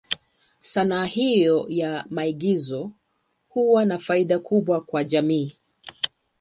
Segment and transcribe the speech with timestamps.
[0.59, 2.91] Sanaa hiyo ya maigizo
[3.49, 5.55] huwa na faida kubwa kwa jamii.